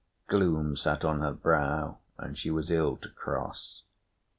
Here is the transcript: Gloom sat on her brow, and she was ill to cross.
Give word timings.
Gloom 0.27 0.75
sat 0.75 1.05
on 1.05 1.19
her 1.19 1.31
brow, 1.31 1.99
and 2.17 2.35
she 2.35 2.49
was 2.49 2.71
ill 2.71 2.97
to 2.97 3.09
cross. 3.09 3.83